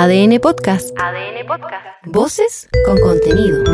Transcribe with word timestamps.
ADN 0.00 0.38
Podcast. 0.38 0.96
ADN 0.96 1.44
Podcast. 1.44 1.84
Voces 2.06 2.68
con 2.86 3.00
contenido. 3.00 3.64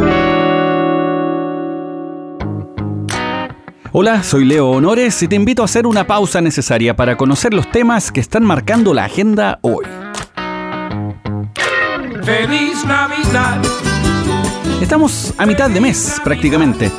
Hola, 3.93 4.23
soy 4.23 4.47
Leo 4.47 4.71
Honores 4.71 5.23
y 5.23 5.29
te 5.29 5.37
invito 5.37 5.61
a 5.61 5.67
hacer 5.67 5.87
una 5.87 6.07
pausa 6.07 6.41
necesaria 6.41 6.97
para 6.97 7.19
conocer 7.19 7.53
los 7.53 7.71
temas 7.71 8.11
que 8.11 8.21
están 8.21 8.43
marcando 8.43 8.95
la 8.95 9.05
agenda 9.05 9.59
hoy. 9.61 9.85
Feliz 12.23 12.87
Navidad. 12.87 13.61
Estamos 14.81 15.35
a 15.37 15.45
mitad 15.45 15.69
de 15.69 15.83
mes 15.83 16.23
prácticamente. 16.25 16.91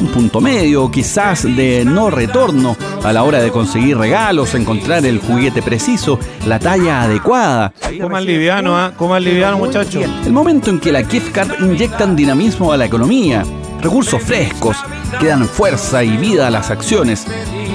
Un 0.00 0.06
punto 0.08 0.40
medio, 0.40 0.90
quizás 0.90 1.42
de 1.42 1.84
no 1.84 2.08
retorno 2.08 2.76
a 3.02 3.12
la 3.12 3.24
hora 3.24 3.40
de 3.40 3.50
conseguir 3.50 3.98
regalos, 3.98 4.54
encontrar 4.54 5.04
el 5.04 5.18
juguete 5.18 5.60
preciso, 5.60 6.20
la 6.46 6.58
talla 6.60 7.02
adecuada. 7.02 7.72
Coman 8.00 8.24
liviano, 8.24 8.76
¿ah? 8.78 8.92
Coman 8.96 9.24
liviano, 9.24 9.58
muchachos. 9.58 10.04
El 10.24 10.32
momento 10.32 10.70
en 10.70 10.78
que 10.78 10.92
la 10.92 11.02
gift 11.04 11.32
card 11.32 11.50
inyectan 11.60 12.14
dinamismo 12.14 12.72
a 12.72 12.76
la 12.76 12.84
economía, 12.84 13.42
recursos 13.82 14.22
frescos, 14.22 14.76
que 15.18 15.26
dan 15.26 15.46
fuerza 15.46 16.04
y 16.04 16.16
vida 16.16 16.46
a 16.46 16.50
las 16.50 16.70
acciones, 16.70 17.26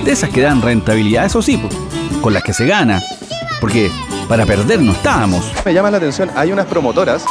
de 0.05 0.11
esas 0.11 0.29
que 0.29 0.41
dan 0.41 0.61
rentabilidad, 0.61 1.25
eso 1.25 1.41
sí, 1.41 1.57
pues, 1.57 1.75
con 2.21 2.33
las 2.33 2.43
que 2.43 2.53
se 2.53 2.65
gana. 2.65 3.01
Porque 3.59 3.91
para 4.29 4.45
perder 4.45 4.81
no 4.81 4.93
estábamos. 4.93 5.51
Me 5.65 5.73
llama 5.73 5.91
la 5.91 5.97
atención, 5.97 6.29
hay 6.35 6.53
unas 6.53 6.67
promotoras. 6.67 7.25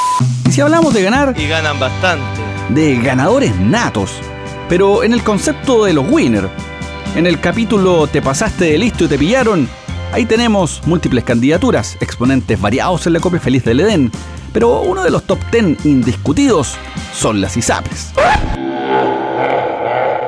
Y 0.46 0.52
si 0.52 0.60
hablamos 0.60 0.92
de 0.92 1.02
ganar, 1.02 1.34
Y 1.38 1.46
ganan 1.48 1.80
bastante. 1.80 2.24
de 2.68 2.96
ganadores 2.96 3.58
natos, 3.58 4.12
pero 4.72 5.02
en 5.02 5.12
el 5.12 5.22
concepto 5.22 5.84
de 5.84 5.92
los 5.92 6.10
winners. 6.10 6.48
En 7.14 7.26
el 7.26 7.38
capítulo 7.40 8.06
Te 8.06 8.22
pasaste 8.22 8.64
de 8.64 8.78
listo 8.78 9.04
y 9.04 9.08
te 9.08 9.18
pillaron, 9.18 9.68
ahí 10.12 10.24
tenemos 10.24 10.80
múltiples 10.86 11.24
candidaturas, 11.24 11.98
exponentes 12.00 12.58
variados 12.58 13.06
en 13.06 13.12
la 13.12 13.20
copia 13.20 13.38
feliz 13.38 13.66
del 13.66 13.80
Edén, 13.80 14.10
pero 14.50 14.80
uno 14.80 15.02
de 15.02 15.10
los 15.10 15.24
top 15.24 15.40
10 15.52 15.84
indiscutidos 15.84 16.76
son 17.12 17.42
las 17.42 17.54
ISAPRES. 17.54 18.14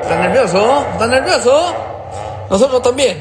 ¿Estás 0.03 0.19
nervioso? 0.19 0.85
¿Estás 0.93 1.09
nervioso? 1.09 1.73
Nosotros 2.47 2.83
también. 2.83 3.17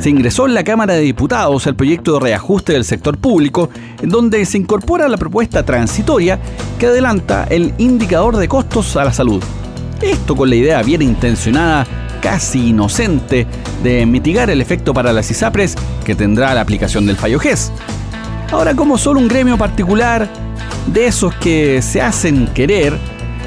Se 0.00 0.10
ingresó 0.10 0.46
en 0.46 0.54
la 0.54 0.64
Cámara 0.64 0.94
de 0.94 1.02
Diputados 1.02 1.68
el 1.68 1.76
proyecto 1.76 2.14
de 2.14 2.18
reajuste 2.18 2.72
del 2.72 2.84
sector 2.84 3.16
público, 3.16 3.70
en 4.02 4.08
donde 4.08 4.44
se 4.44 4.58
incorpora 4.58 5.06
la 5.06 5.18
propuesta 5.18 5.62
transitoria 5.62 6.40
que 6.80 6.86
adelanta 6.86 7.46
el 7.48 7.74
indicador 7.78 8.38
de 8.38 8.48
costos 8.48 8.96
a 8.96 9.04
la 9.04 9.12
salud. 9.12 9.40
Esto 10.02 10.34
con 10.34 10.50
la 10.50 10.56
idea 10.56 10.82
bien 10.82 11.00
intencionada, 11.00 11.86
casi 12.20 12.70
inocente, 12.70 13.46
de 13.84 14.04
mitigar 14.04 14.50
el 14.50 14.60
efecto 14.60 14.92
para 14.92 15.12
las 15.12 15.30
ISAPRES 15.30 15.76
que 16.04 16.16
tendrá 16.16 16.52
la 16.54 16.60
aplicación 16.60 17.06
del 17.06 17.16
fallo 17.16 17.38
GES. 17.38 17.70
Ahora, 18.50 18.74
como 18.74 18.98
solo 18.98 19.20
un 19.20 19.28
gremio 19.28 19.56
particular, 19.56 20.28
de 20.88 21.06
esos 21.06 21.32
que 21.36 21.80
se 21.82 22.02
hacen 22.02 22.48
querer, 22.48 22.98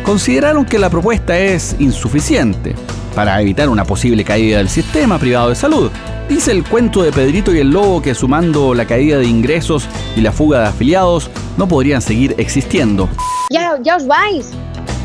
consideraron 0.03 0.65
que 0.65 0.79
la 0.79 0.89
propuesta 0.89 1.37
es 1.37 1.75
insuficiente 1.79 2.73
para 3.13 3.41
evitar 3.41 3.67
una 3.67 3.83
posible 3.83 4.23
caída 4.23 4.57
del 4.57 4.69
sistema 4.69 5.19
privado 5.19 5.49
de 5.49 5.55
salud. 5.55 5.91
Dice 6.29 6.51
el 6.51 6.63
cuento 6.63 7.03
de 7.03 7.11
Pedrito 7.11 7.53
y 7.53 7.59
el 7.59 7.69
Lobo 7.69 8.01
que 8.01 8.15
sumando 8.15 8.73
la 8.73 8.85
caída 8.85 9.17
de 9.17 9.25
ingresos 9.25 9.87
y 10.15 10.21
la 10.21 10.31
fuga 10.31 10.61
de 10.61 10.67
afiliados 10.67 11.29
no 11.57 11.67
podrían 11.67 12.01
seguir 12.01 12.33
existiendo. 12.37 13.09
Ya, 13.51 13.77
ya 13.83 13.97
os 13.97 14.07
vais. 14.07 14.51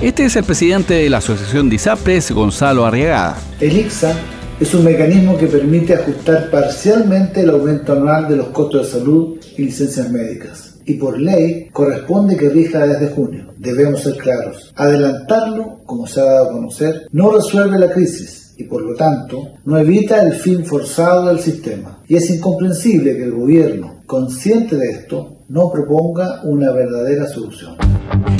Este 0.02 0.24
es 0.24 0.34
el 0.36 0.44
presidente 0.44 0.94
de 0.94 1.10
la 1.10 1.18
Asociación 1.18 1.68
de 1.68 1.78
Gonzalo 2.32 2.86
Arriagada. 2.86 3.36
El 3.60 3.76
ICSA 3.76 4.14
es 4.58 4.72
un 4.72 4.84
mecanismo 4.84 5.36
que 5.36 5.46
permite 5.46 5.92
ajustar 5.92 6.48
parcialmente 6.50 7.42
el 7.42 7.50
aumento 7.50 7.92
anual 7.92 8.26
de 8.26 8.36
los 8.36 8.48
costos 8.48 8.86
de 8.86 8.98
salud 8.98 9.38
y 9.58 9.64
licencias 9.64 10.10
médicas. 10.10 10.76
Y 10.86 10.94
por 10.94 11.20
ley 11.20 11.68
corresponde 11.70 12.38
que 12.38 12.48
rija 12.48 12.86
desde 12.86 13.14
junio. 13.14 13.52
Debemos 13.58 14.02
ser 14.02 14.16
claros. 14.16 14.72
Adelantarlo, 14.74 15.80
como 15.84 16.06
se 16.06 16.22
ha 16.22 16.24
dado 16.24 16.48
a 16.48 16.52
conocer, 16.52 17.06
no 17.12 17.32
resuelve 17.32 17.78
la 17.78 17.92
crisis 17.92 18.54
y 18.56 18.64
por 18.64 18.80
lo 18.80 18.94
tanto 18.94 19.50
no 19.66 19.76
evita 19.76 20.22
el 20.22 20.32
fin 20.32 20.64
forzado 20.64 21.26
del 21.26 21.40
sistema. 21.40 22.02
Y 22.08 22.16
es 22.16 22.30
incomprensible 22.30 23.18
que 23.18 23.24
el 23.24 23.32
gobierno, 23.32 24.00
consciente 24.06 24.76
de 24.76 24.92
esto, 24.92 25.39
no 25.50 25.68
proponga 25.72 26.42
una 26.44 26.70
verdadera 26.70 27.26
solución. 27.26 27.74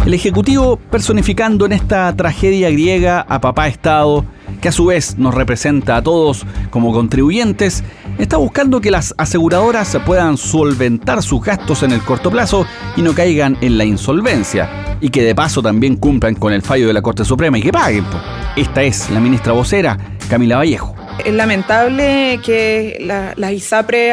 El 0.06 0.14
Ejecutivo 0.14 0.76
personificando 0.76 1.66
en 1.66 1.72
esta 1.72 2.14
tragedia 2.14 2.70
griega 2.70 3.20
a 3.28 3.40
papá 3.40 3.66
Estado, 3.66 4.24
que 4.60 4.68
a 4.68 4.72
su 4.72 4.86
vez 4.86 5.18
nos 5.18 5.34
representa 5.34 5.96
a 5.96 6.02
todos 6.02 6.46
como 6.70 6.92
contribuyentes, 6.92 7.82
está 8.18 8.36
buscando 8.36 8.80
que 8.80 8.92
las 8.92 9.12
aseguradoras 9.18 9.98
puedan 10.06 10.36
solventar 10.36 11.24
sus 11.24 11.42
gastos 11.42 11.82
en 11.82 11.90
el 11.90 12.00
corto 12.02 12.30
plazo 12.30 12.64
y 12.96 13.02
no 13.02 13.12
caigan 13.12 13.58
en 13.60 13.76
la 13.76 13.84
insolvencia, 13.84 14.96
y 15.00 15.10
que 15.10 15.24
de 15.24 15.34
paso 15.34 15.62
también 15.62 15.96
cumplan 15.96 16.36
con 16.36 16.52
el 16.52 16.62
fallo 16.62 16.86
de 16.86 16.92
la 16.92 17.02
Corte 17.02 17.24
Suprema 17.24 17.58
y 17.58 17.62
que 17.62 17.72
paguen. 17.72 18.04
Esta 18.54 18.84
es 18.84 19.10
la 19.10 19.18
ministra 19.18 19.52
vocera, 19.52 19.98
Camila 20.28 20.58
Vallejo. 20.58 20.99
Es 21.24 21.34
lamentable 21.34 22.40
que 22.42 22.96
la- 23.00 23.34
las 23.36 23.52
ISAPRE 23.52 24.10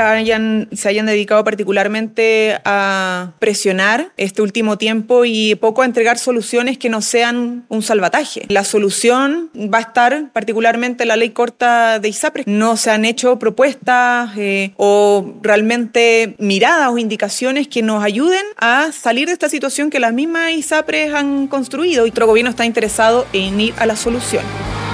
se 0.73 0.89
hayan 0.89 1.05
dedicado 1.05 1.43
particularmente 1.43 2.59
a 2.65 3.31
presionar 3.39 4.11
este 4.17 4.41
último 4.41 4.77
tiempo 4.77 5.23
y 5.23 5.55
poco 5.55 5.83
a 5.83 5.85
entregar 5.85 6.17
soluciones 6.17 6.77
que 6.77 6.89
no 6.89 7.01
sean 7.01 7.65
un 7.69 7.81
salvataje. 7.81 8.43
La 8.49 8.65
solución 8.65 9.49
va 9.55 9.77
a 9.77 9.81
estar 9.81 10.31
particularmente 10.33 11.03
en 11.03 11.07
la 11.07 11.15
ley 11.15 11.29
corta 11.29 11.99
de 11.99 12.09
ISAPRE. 12.09 12.43
No 12.45 12.75
se 12.75 12.91
han 12.91 13.05
hecho 13.05 13.39
propuestas 13.39 14.31
eh, 14.37 14.73
o 14.75 15.33
realmente 15.41 16.35
miradas 16.39 16.89
o 16.89 16.97
indicaciones 16.97 17.69
que 17.69 17.81
nos 17.81 18.03
ayuden 18.03 18.43
a 18.57 18.91
salir 18.91 19.27
de 19.27 19.33
esta 19.33 19.47
situación 19.47 19.89
que 19.89 20.01
las 20.01 20.11
mismas 20.11 20.51
ISAPRES 20.51 21.13
han 21.13 21.47
construido. 21.47 22.01
Y 22.05 22.09
nuestro 22.09 22.27
gobierno 22.27 22.49
está 22.49 22.65
interesado 22.65 23.25
en 23.31 23.61
ir 23.61 23.73
a 23.77 23.85
la 23.85 23.95
solución. 23.95 24.43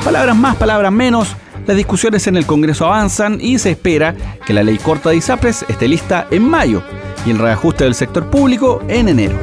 Palabras 0.03 0.35
más, 0.35 0.55
palabras 0.57 0.91
menos. 0.91 1.29
Las 1.65 1.77
discusiones 1.77 2.27
en 2.27 2.35
el 2.35 2.45
Congreso 2.45 2.85
avanzan 2.85 3.37
y 3.39 3.57
se 3.57 3.71
espera 3.71 4.15
que 4.45 4.53
la 4.53 4.63
ley 4.63 4.77
corta 4.77 5.09
de 5.11 5.15
ISAPRES 5.15 5.65
esté 5.69 5.87
lista 5.87 6.27
en 6.29 6.49
mayo 6.49 6.83
y 7.25 7.31
el 7.31 7.39
reajuste 7.39 7.85
del 7.85 7.95
sector 7.95 8.29
público 8.29 8.81
en 8.89 9.07
enero. 9.07 9.37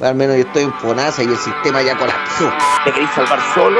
Al 0.00 0.16
menos 0.16 0.36
yo 0.36 0.42
estoy 0.42 0.64
en 0.64 0.72
FONASA 0.72 1.22
y 1.22 1.26
el 1.26 1.36
sistema 1.36 1.82
ya 1.82 1.96
colapsó. 1.96 2.50
¿Te 2.84 2.90
queréis 2.90 3.10
salvar 3.10 3.38
solo? 3.54 3.78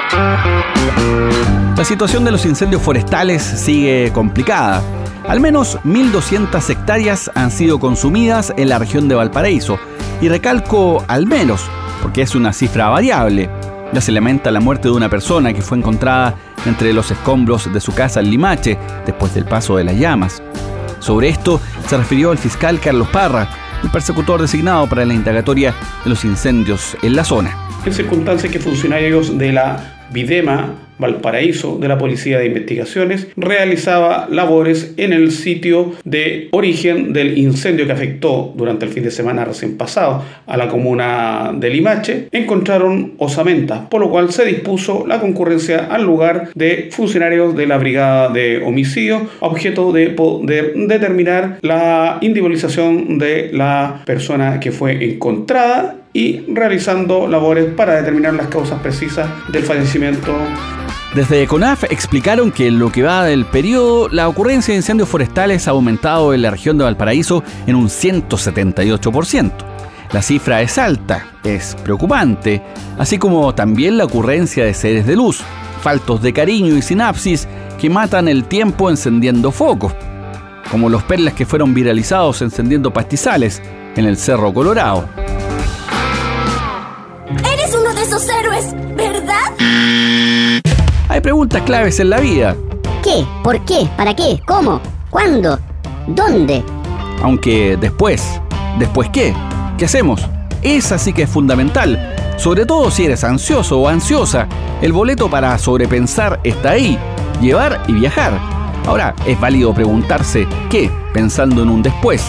La 1.77 1.84
situación 1.84 2.25
de 2.25 2.31
los 2.31 2.44
incendios 2.44 2.83
forestales 2.83 3.43
sigue 3.43 4.12
complicada. 4.12 4.83
Al 5.27 5.41
menos 5.41 5.78
1.200 5.84 6.71
hectáreas 6.71 7.31
han 7.34 7.50
sido 7.50 7.81
consumidas 7.81 8.53
en 8.56 8.69
la 8.69 8.78
región 8.78 9.09
de 9.09 9.15
Valparaíso. 9.16 9.78
Y 10.21 10.28
recalco 10.28 11.03
al 11.09 11.27
menos, 11.27 11.62
porque 12.03 12.22
es 12.22 12.34
una 12.34 12.53
cifra 12.53 12.91
variable. 12.91 13.49
Ya 13.93 14.01
se 14.01 14.12
lamenta 14.12 14.51
la 14.51 14.61
muerte 14.61 14.89
de 14.89 14.95
una 14.95 15.09
persona 15.09 15.53
que 15.53 15.62
fue 15.62 15.78
encontrada 15.78 16.34
entre 16.67 16.93
los 16.93 17.11
escombros 17.11 17.73
de 17.73 17.81
su 17.81 17.93
casa 17.93 18.21
en 18.21 18.31
Limache 18.31 18.78
después 19.05 19.34
del 19.34 19.45
paso 19.45 19.77
de 19.77 19.84
las 19.84 19.97
llamas. 19.97 20.43
Sobre 21.01 21.28
esto 21.28 21.61
se 21.89 21.97
refirió 21.97 22.31
el 22.33 22.39
fiscal 22.39 22.78
Carlos 22.78 23.09
Parra, 23.09 23.49
el 23.83 23.91
persecutor 23.91 24.41
designado 24.41 24.89
para 24.89 25.05
la 25.05 25.15
indagatoria 25.15 25.75
de 26.05 26.11
los 26.11 26.25
incendios 26.25 26.97
en 27.03 27.17
la 27.17 27.25
zona. 27.25 27.56
en 27.84 27.93
circunstancias 27.93 28.53
que 28.53 28.61
funcionarios 28.61 29.37
de 29.39 29.53
la 29.53 29.95
Videma 30.11 30.75
Valparaíso 31.00 31.78
de 31.78 31.88
la 31.88 31.99
Policía 31.99 32.38
de 32.38 32.47
Investigaciones 32.47 33.28
realizaba 33.37 34.28
labores 34.31 34.94
en 34.97 35.12
el 35.12 35.33
sitio 35.33 35.93
de 36.05 36.49
origen 36.53 37.12
del 37.12 37.38
incendio 37.38 37.87
que 37.87 37.93
afectó 37.93 38.53
durante 38.55 38.84
el 38.87 38.93
fin 38.93 39.03
de 39.03 39.10
semana 39.10 39.44
recién 39.44 39.77
pasado 39.77 40.22
a 40.47 40.56
la 40.56 40.69
comuna 40.69 41.53
de 41.55 41.71
Limache, 41.71 42.28
encontraron 42.33 43.15
osamenta, 43.19 43.89
por 43.89 44.00
lo 44.00 44.10
cual 44.10 44.33
se 44.33 44.44
dispuso 44.44 45.06
la 45.06 45.21
concurrencia 45.21 45.87
al 45.91 46.05
lugar 46.05 46.50
de 46.55 46.91
funcionarios 46.93 47.56
de 47.56 47.66
la 47.66 47.78
Brigada 47.78 48.28
de 48.28 48.62
Homicidio, 48.62 49.28
objeto 49.41 49.93
de 49.93 50.10
poder 50.10 50.75
determinar 50.75 51.59
la 51.62 52.19
individualización 52.21 53.19
de 53.19 53.51
la 53.53 54.03
persona 54.04 54.60
que 54.60 54.72
fue 54.72 55.04
encontrada 55.04 55.97
y 56.13 56.41
realizando 56.48 57.28
labores 57.28 57.66
para 57.66 57.97
determinar 57.97 58.34
las 58.34 58.48
causas 58.48 58.80
precisas 58.80 59.28
del 59.53 59.63
fallecimiento 59.63 60.34
Desde 61.15 61.45
CONAF 61.48 61.84
explicaron 61.91 62.53
que 62.53 62.68
en 62.68 62.78
lo 62.78 62.92
que 62.92 63.03
va 63.03 63.24
del 63.24 63.45
periodo, 63.45 64.09
la 64.09 64.28
ocurrencia 64.28 64.72
de 64.72 64.77
incendios 64.77 65.09
forestales 65.09 65.66
ha 65.66 65.72
aumentado 65.72 66.33
en 66.33 66.42
la 66.42 66.53
región 66.53 66.78
de 66.78 66.84
Valparaíso 66.84 67.42
en 67.66 67.74
un 67.74 67.89
178%. 67.89 69.51
La 70.12 70.22
cifra 70.22 70.62
es 70.62 70.78
alta, 70.78 71.27
es 71.42 71.77
preocupante, 71.83 72.62
así 72.97 73.18
como 73.18 73.53
también 73.57 73.98
la 73.98 74.04
ocurrencia 74.04 74.65
de 74.65 74.72
seres 74.72 75.04
de 75.04 75.16
luz, 75.16 75.41
faltos 75.83 76.22
de 76.22 76.33
cariño 76.33 76.77
y 76.77 76.83
sinapsis 76.83 77.48
que 77.80 77.91
matan 77.91 78.28
el 78.28 78.45
tiempo 78.45 78.89
encendiendo 78.89 79.51
focos, 79.51 79.92
como 80.71 80.89
los 80.89 81.03
perlas 81.03 81.34
que 81.34 81.47
fueron 81.47 81.74
viralizados 81.74 82.41
encendiendo 82.41 82.92
pastizales 82.92 83.60
en 83.97 84.04
el 84.04 84.16
Cerro 84.16 84.54
Colorado. 84.54 85.09
Hay 91.10 91.21
preguntas 91.21 91.62
claves 91.62 91.98
en 91.98 92.09
la 92.09 92.21
vida, 92.21 92.54
¿Qué? 93.03 93.27
¿Por 93.42 93.59
qué? 93.65 93.89
¿Para 93.97 94.15
qué? 94.15 94.41
¿Cómo? 94.47 94.80
¿Cuándo? 95.10 95.59
¿Dónde? 96.07 96.62
aunque 97.21 97.77
después, 97.77 98.41
¿después 98.78 99.09
qué? 99.10 99.34
¿Qué 99.77 99.86
hacemos? 99.86 100.22
Esa 100.62 100.98
sí 100.98 101.12
que 101.12 101.22
es 101.22 101.28
fundamental, 101.28 102.15
sobre 102.36 102.65
todo 102.65 102.92
si 102.92 103.07
eres 103.07 103.24
ansioso 103.24 103.80
o 103.80 103.89
ansiosa. 103.89 104.47
El 104.80 104.92
boleto 104.92 105.28
para 105.28 105.59
sobrepensar 105.59 106.39
está 106.45 106.71
ahí, 106.71 106.97
llevar 107.41 107.83
y 107.89 107.92
viajar. 107.95 108.39
Ahora, 108.86 109.16
es 109.27 109.39
válido 109.41 109.74
preguntarse 109.74 110.47
qué, 110.71 110.92
pensando 111.12 111.65
en 111.65 111.71
un 111.71 111.83
después. 111.83 112.24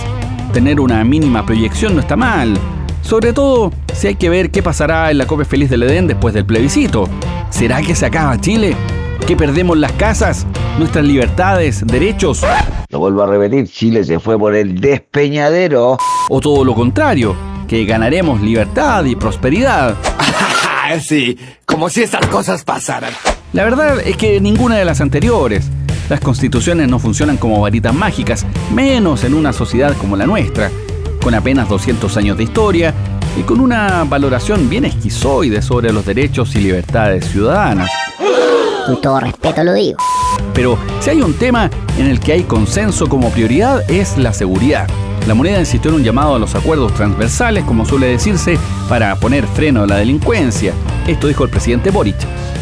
Tener 0.53 0.79
una 0.79 1.03
mínima 1.03 1.45
proyección 1.45 1.93
no 1.93 2.01
está 2.01 2.15
mal, 2.15 2.57
sobre 3.03 3.31
todo 3.31 3.71
si 3.93 4.07
hay 4.07 4.15
que 4.15 4.29
ver 4.29 4.51
qué 4.51 4.63
pasará 4.63 5.11
en 5.11 5.17
la 5.17 5.25
Copa 5.25 5.45
Feliz 5.45 5.69
del 5.69 5.83
Edén 5.83 6.07
después 6.07 6.33
del 6.33 6.45
plebiscito. 6.45 7.07
¿Será 7.49 7.81
que 7.81 7.95
se 7.95 8.05
acaba 8.05 8.39
Chile? 8.39 8.75
¿Que 9.27 9.35
perdemos 9.35 9.77
las 9.77 9.91
casas? 9.93 10.45
¿Nuestras 10.79 11.05
libertades? 11.05 11.85
¿Derechos? 11.85 12.41
Lo 12.89 12.99
vuelvo 12.99 13.23
a 13.23 13.27
repetir, 13.27 13.67
Chile 13.67 14.03
se 14.03 14.19
fue 14.19 14.37
por 14.37 14.55
el 14.55 14.79
despeñadero. 14.79 15.97
¿O 16.29 16.39
todo 16.39 16.65
lo 16.65 16.73
contrario? 16.73 17.35
¿Que 17.67 17.85
ganaremos 17.85 18.41
libertad 18.41 19.05
y 19.05 19.15
prosperidad? 19.15 19.95
sí, 21.01 21.37
como 21.65 21.89
si 21.89 22.03
estas 22.03 22.25
cosas 22.27 22.63
pasaran. 22.63 23.13
La 23.53 23.63
verdad 23.63 23.99
es 23.99 24.17
que 24.17 24.41
ninguna 24.41 24.77
de 24.77 24.85
las 24.85 25.01
anteriores. 25.01 25.69
Las 26.09 26.19
constituciones 26.19 26.89
no 26.89 26.99
funcionan 26.99 27.37
como 27.37 27.61
varitas 27.61 27.93
mágicas, 27.93 28.45
menos 28.73 29.23
en 29.23 29.33
una 29.33 29.53
sociedad 29.53 29.95
como 29.97 30.17
la 30.17 30.25
nuestra 30.25 30.69
con 31.21 31.35
apenas 31.35 31.69
200 31.69 32.17
años 32.17 32.37
de 32.37 32.43
historia 32.43 32.93
y 33.37 33.43
con 33.43 33.59
una 33.59 34.03
valoración 34.03 34.69
bien 34.69 34.85
esquizoide 34.85 35.61
sobre 35.61 35.91
los 35.91 36.05
derechos 36.05 36.55
y 36.55 36.59
libertades 36.59 37.25
ciudadanas. 37.25 37.89
Con 38.85 39.01
todo 39.01 39.19
respeto 39.19 39.63
lo 39.63 39.73
digo. 39.73 39.97
Pero 40.53 40.77
si 40.99 41.11
hay 41.11 41.21
un 41.21 41.33
tema 41.33 41.69
en 41.97 42.07
el 42.07 42.19
que 42.19 42.33
hay 42.33 42.43
consenso 42.43 43.07
como 43.07 43.29
prioridad 43.29 43.89
es 43.89 44.17
la 44.17 44.33
seguridad. 44.33 44.87
La 45.27 45.35
moneda 45.35 45.59
insistió 45.59 45.91
en 45.91 45.97
un 45.97 46.03
llamado 46.03 46.35
a 46.35 46.39
los 46.39 46.55
acuerdos 46.55 46.93
transversales, 46.95 47.63
como 47.63 47.85
suele 47.85 48.07
decirse, 48.07 48.57
para 48.89 49.15
poner 49.15 49.45
freno 49.45 49.83
a 49.83 49.87
la 49.87 49.97
delincuencia. 49.97 50.73
Esto 51.07 51.27
dijo 51.27 51.43
el 51.43 51.49
presidente 51.49 51.91
Boric. 51.91 52.15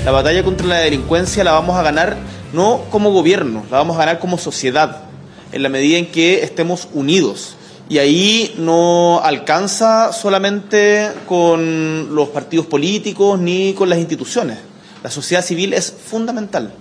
La 0.03 0.11
batalla 0.11 0.43
contra 0.43 0.67
la 0.67 0.75
delincuencia 0.75 1.43
la 1.43 1.53
vamos 1.53 1.77
a 1.77 1.83
ganar 1.83 2.17
no 2.53 2.81
como 2.89 3.11
gobierno, 3.11 3.63
la 3.71 3.77
vamos 3.77 3.95
a 3.95 3.99
ganar 3.99 4.19
como 4.19 4.37
sociedad, 4.37 5.03
en 5.51 5.63
la 5.63 5.69
medida 5.69 5.97
en 5.97 6.07
que 6.07 6.43
estemos 6.43 6.89
unidos 6.93 7.55
y 7.89 7.97
ahí 7.97 8.55
no 8.59 9.19
alcanza 9.19 10.13
solamente 10.13 11.09
con 11.27 12.13
los 12.15 12.29
partidos 12.29 12.67
políticos 12.67 13.39
ni 13.39 13.73
con 13.73 13.89
las 13.89 13.97
instituciones. 13.97 14.59
La 15.03 15.09
sociedad 15.09 15.43
civil 15.43 15.73
es 15.73 15.91
fundamental. 15.91 16.71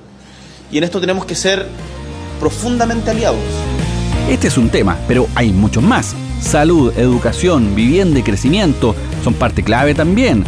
Y 0.71 0.77
en 0.77 0.85
esto 0.85 1.01
tenemos 1.01 1.25
que 1.25 1.35
ser 1.35 1.67
profundamente 2.39 3.11
aliados. 3.11 3.41
Este 4.29 4.49
es 4.49 4.59
un 4.59 4.69
tema, 4.69 4.99
pero 5.09 5.27
hay 5.35 5.51
muchos 5.51 5.83
más. 5.83 6.15
Salud, 6.43 6.93
educación, 6.99 7.75
vivienda 7.75 8.19
y 8.19 8.23
crecimiento 8.23 8.95
son 9.25 9.33
parte 9.33 9.65
clave 9.65 9.95
también. 9.95 10.45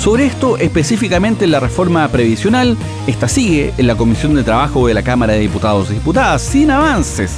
Sobre 0.00 0.26
esto, 0.26 0.56
específicamente 0.56 1.44
en 1.44 1.52
la 1.52 1.60
reforma 1.60 2.08
previsional, 2.08 2.76
esta 3.06 3.28
sigue 3.28 3.72
en 3.78 3.86
la 3.86 3.94
Comisión 3.94 4.34
de 4.34 4.42
Trabajo 4.42 4.88
de 4.88 4.94
la 4.94 5.02
Cámara 5.02 5.34
de 5.34 5.40
Diputados 5.40 5.90
y 5.90 5.94
Diputadas 5.94 6.42
sin 6.42 6.70
avances, 6.72 7.32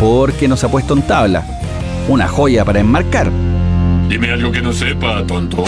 porque 0.00 0.48
no 0.48 0.56
se 0.56 0.66
ha 0.66 0.70
puesto 0.70 0.94
en 0.94 1.02
tabla 1.02 1.55
una 2.08 2.28
joya 2.28 2.64
para 2.64 2.80
enmarcar. 2.80 3.30
Dime 4.08 4.30
algo 4.30 4.52
que 4.52 4.62
no 4.62 4.72
sepa, 4.72 5.26
tonto. 5.26 5.64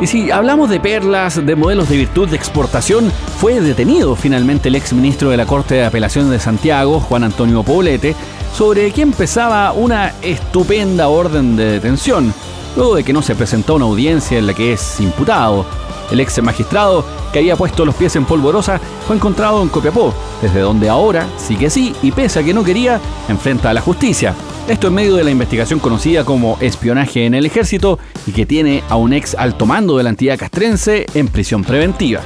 Y 0.00 0.06
si 0.06 0.30
hablamos 0.30 0.70
de 0.70 0.78
perlas, 0.78 1.44
de 1.44 1.56
modelos 1.56 1.88
de 1.88 1.96
virtud 1.96 2.28
de 2.28 2.36
exportación, 2.36 3.10
fue 3.38 3.60
detenido 3.60 4.14
finalmente 4.14 4.68
el 4.68 4.76
ex 4.76 4.92
ministro 4.92 5.30
de 5.30 5.36
la 5.36 5.44
Corte 5.46 5.74
de 5.74 5.84
Apelaciones 5.84 6.30
de 6.30 6.38
Santiago, 6.38 7.00
Juan 7.00 7.24
Antonio 7.24 7.64
Poblete, 7.64 8.14
sobre 8.54 8.92
quien 8.92 9.12
pesaba 9.12 9.72
una 9.72 10.12
estupenda 10.22 11.08
orden 11.08 11.56
de 11.56 11.72
detención, 11.72 12.32
luego 12.78 12.94
de 12.94 13.02
que 13.02 13.12
no 13.12 13.22
se 13.22 13.34
presentó 13.34 13.74
una 13.74 13.86
audiencia 13.86 14.38
en 14.38 14.46
la 14.46 14.54
que 14.54 14.72
es 14.72 15.00
imputado. 15.00 15.66
El 16.12 16.20
ex 16.20 16.40
magistrado, 16.40 17.04
que 17.32 17.40
había 17.40 17.56
puesto 17.56 17.84
los 17.84 17.96
pies 17.96 18.14
en 18.14 18.24
polvorosa, 18.24 18.80
fue 19.04 19.16
encontrado 19.16 19.60
en 19.60 19.68
Copiapó, 19.68 20.14
desde 20.40 20.60
donde 20.60 20.88
ahora, 20.88 21.26
sí 21.36 21.56
que 21.56 21.70
sí, 21.70 21.92
y 22.04 22.12
pese 22.12 22.38
a 22.38 22.44
que 22.44 22.54
no 22.54 22.62
quería, 22.62 23.00
enfrenta 23.28 23.70
a 23.70 23.74
la 23.74 23.80
justicia. 23.80 24.32
Esto 24.68 24.86
en 24.86 24.94
medio 24.94 25.16
de 25.16 25.24
la 25.24 25.32
investigación 25.32 25.80
conocida 25.80 26.24
como 26.24 26.56
espionaje 26.60 27.26
en 27.26 27.34
el 27.34 27.46
ejército 27.46 27.98
y 28.28 28.30
que 28.30 28.46
tiene 28.46 28.84
a 28.88 28.94
un 28.94 29.12
ex 29.12 29.34
alto 29.34 29.66
mando 29.66 29.96
de 29.96 30.04
la 30.04 30.10
entidad 30.10 30.38
castrense 30.38 31.04
en 31.14 31.26
prisión 31.26 31.64
preventiva. 31.64 32.20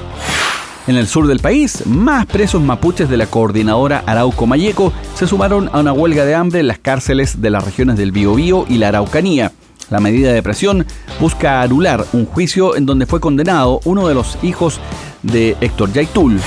En 0.86 0.96
el 0.96 1.06
sur 1.06 1.28
del 1.28 1.40
país, 1.40 1.86
más 1.86 2.26
presos 2.26 2.60
mapuches 2.60 3.08
de 3.08 3.16
la 3.16 3.26
coordinadora 3.26 4.02
Arauco 4.04 4.46
Mayeco 4.46 4.92
se 5.14 5.26
sumaron 5.26 5.70
a 5.72 5.80
una 5.80 5.94
huelga 5.94 6.26
de 6.26 6.34
hambre 6.34 6.60
en 6.60 6.66
las 6.66 6.78
cárceles 6.78 7.40
de 7.40 7.48
las 7.48 7.64
regiones 7.64 7.96
del 7.96 8.12
Biobío 8.12 8.66
y 8.68 8.76
la 8.76 8.88
Araucanía. 8.88 9.52
La 9.90 10.00
medida 10.00 10.32
de 10.32 10.42
presión 10.42 10.86
busca 11.20 11.62
anular 11.62 12.04
un 12.12 12.26
juicio 12.26 12.76
en 12.76 12.86
donde 12.86 13.06
fue 13.06 13.20
condenado 13.20 13.80
uno 13.84 14.08
de 14.08 14.14
los 14.14 14.38
hijos 14.42 14.80
de 15.22 15.56
Héctor 15.60 15.92
Yaitul. 15.92 16.40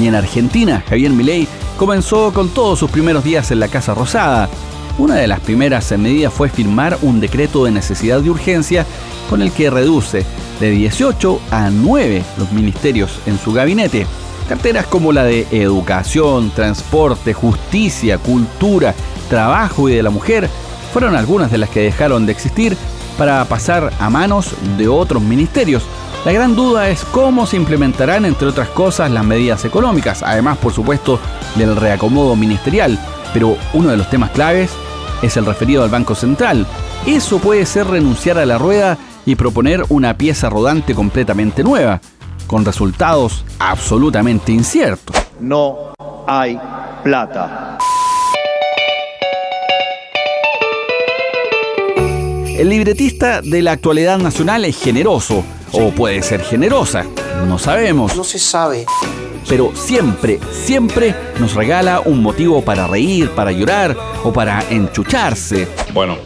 Y 0.00 0.06
en 0.06 0.14
Argentina, 0.14 0.84
Javier 0.88 1.10
Milei 1.12 1.48
comenzó 1.78 2.32
con 2.32 2.50
todos 2.50 2.78
sus 2.78 2.90
primeros 2.90 3.24
días 3.24 3.50
en 3.50 3.60
la 3.60 3.68
Casa 3.68 3.94
Rosada. 3.94 4.48
Una 4.98 5.16
de 5.16 5.26
las 5.26 5.40
primeras 5.40 5.90
medidas 5.98 6.32
fue 6.32 6.48
firmar 6.48 6.98
un 7.02 7.20
decreto 7.20 7.64
de 7.64 7.70
necesidad 7.70 8.20
de 8.20 8.30
urgencia 8.30 8.86
con 9.28 9.42
el 9.42 9.52
que 9.52 9.70
reduce 9.70 10.24
de 10.60 10.70
18 10.70 11.40
a 11.50 11.70
9 11.70 12.22
los 12.38 12.52
ministerios 12.52 13.20
en 13.26 13.38
su 13.38 13.52
gabinete. 13.52 14.06
Carteras 14.48 14.86
como 14.86 15.12
la 15.12 15.24
de 15.24 15.46
educación, 15.50 16.50
transporte, 16.50 17.34
justicia, 17.34 18.18
cultura, 18.18 18.94
trabajo 19.28 19.88
y 19.88 19.94
de 19.94 20.02
la 20.02 20.10
mujer 20.10 20.48
fueron 20.96 21.14
algunas 21.14 21.50
de 21.50 21.58
las 21.58 21.68
que 21.68 21.80
dejaron 21.80 22.24
de 22.24 22.32
existir 22.32 22.74
para 23.18 23.44
pasar 23.44 23.92
a 24.00 24.08
manos 24.08 24.54
de 24.78 24.88
otros 24.88 25.22
ministerios. 25.22 25.82
La 26.24 26.32
gran 26.32 26.56
duda 26.56 26.88
es 26.88 27.04
cómo 27.04 27.44
se 27.44 27.58
implementarán, 27.58 28.24
entre 28.24 28.48
otras 28.48 28.70
cosas, 28.70 29.10
las 29.10 29.22
medidas 29.22 29.66
económicas, 29.66 30.22
además, 30.22 30.56
por 30.56 30.72
supuesto, 30.72 31.20
del 31.56 31.76
reacomodo 31.76 32.34
ministerial. 32.34 32.98
Pero 33.34 33.58
uno 33.74 33.90
de 33.90 33.98
los 33.98 34.08
temas 34.08 34.30
claves 34.30 34.70
es 35.20 35.36
el 35.36 35.44
referido 35.44 35.82
al 35.82 35.90
Banco 35.90 36.14
Central. 36.14 36.66
Eso 37.04 37.40
puede 37.40 37.66
ser 37.66 37.88
renunciar 37.88 38.38
a 38.38 38.46
la 38.46 38.56
rueda 38.56 38.96
y 39.26 39.34
proponer 39.34 39.84
una 39.90 40.16
pieza 40.16 40.48
rodante 40.48 40.94
completamente 40.94 41.62
nueva, 41.62 42.00
con 42.46 42.64
resultados 42.64 43.44
absolutamente 43.58 44.50
inciertos. 44.50 45.14
No 45.40 45.92
hay 46.26 46.58
plata. 47.04 47.76
El 52.56 52.70
libretista 52.70 53.42
de 53.42 53.60
la 53.60 53.72
actualidad 53.72 54.16
nacional 54.16 54.64
es 54.64 54.80
generoso, 54.80 55.44
o 55.72 55.90
puede 55.90 56.22
ser 56.22 56.40
generosa, 56.40 57.04
no 57.46 57.58
sabemos. 57.58 58.16
No 58.16 58.24
se 58.24 58.38
sabe. 58.38 58.86
Pero 59.46 59.72
siempre, 59.74 60.40
siempre 60.64 61.14
nos 61.38 61.52
regala 61.52 62.00
un 62.00 62.22
motivo 62.22 62.64
para 62.64 62.86
reír, 62.86 63.28
para 63.32 63.52
llorar 63.52 63.94
o 64.24 64.32
para 64.32 64.64
enchucharse. 64.70 65.68
Bueno, 65.92 66.16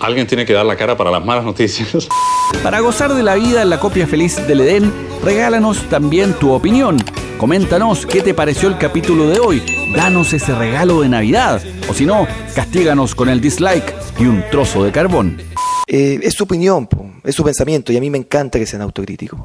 alguien 0.00 0.26
tiene 0.26 0.46
que 0.46 0.54
dar 0.54 0.64
la 0.64 0.74
cara 0.74 0.96
para 0.96 1.10
las 1.10 1.22
malas 1.22 1.44
noticias. 1.44 2.08
Para 2.62 2.80
gozar 2.80 3.12
de 3.12 3.22
la 3.22 3.34
vida 3.34 3.62
en 3.62 3.68
la 3.68 3.80
copia 3.80 4.06
feliz 4.06 4.36
del 4.46 4.60
Edén, 4.60 4.92
regálanos 5.22 5.82
también 5.90 6.32
tu 6.34 6.52
opinión. 6.52 6.96
Coméntanos 7.36 8.06
qué 8.06 8.22
te 8.22 8.32
pareció 8.32 8.68
el 8.68 8.78
capítulo 8.78 9.28
de 9.28 9.40
hoy. 9.40 9.62
Danos 9.94 10.32
ese 10.32 10.54
regalo 10.54 11.02
de 11.02 11.08
Navidad. 11.08 11.60
O 11.90 11.94
si 11.94 12.06
no, 12.06 12.26
castíganos 12.54 13.14
con 13.14 13.28
el 13.28 13.40
dislike 13.40 13.94
y 14.18 14.26
un 14.26 14.44
trozo 14.50 14.84
de 14.84 14.92
carbón. 14.92 15.42
Eh, 15.86 16.20
es 16.22 16.34
su 16.34 16.44
opinión, 16.44 16.88
es 17.22 17.34
su 17.34 17.44
pensamiento 17.44 17.92
y 17.92 17.96
a 17.96 18.00
mí 18.00 18.10
me 18.10 18.18
encanta 18.18 18.58
que 18.58 18.66
sean 18.66 18.82
autocríticos. 18.82 19.40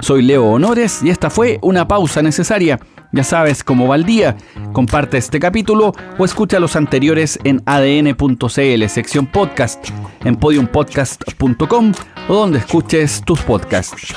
Soy 0.00 0.22
Leo 0.22 0.46
Honores 0.46 1.00
y 1.02 1.10
esta 1.10 1.28
fue 1.28 1.58
una 1.62 1.86
pausa 1.86 2.22
necesaria. 2.22 2.80
Ya 3.12 3.24
sabes 3.24 3.62
cómo 3.64 3.88
va 3.88 3.96
el 3.96 4.04
día. 4.04 4.36
Comparte 4.72 5.18
este 5.18 5.40
capítulo 5.40 5.92
o 6.18 6.24
escucha 6.24 6.60
los 6.60 6.76
anteriores 6.76 7.38
en 7.44 7.62
adn.cl, 7.66 8.88
sección 8.88 9.26
podcast, 9.26 9.88
en 10.24 10.36
podiumpodcast.com 10.36 11.92
o 12.28 12.34
donde 12.34 12.58
escuches 12.58 13.22
tus 13.24 13.40
podcasts. 13.42 14.14